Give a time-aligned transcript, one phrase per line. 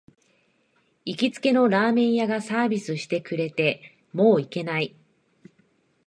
[1.05, 4.95] 行きつけのラーメン屋がサービスしてくれて、もう行けない